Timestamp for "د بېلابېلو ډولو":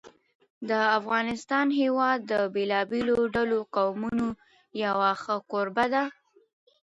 2.31-3.59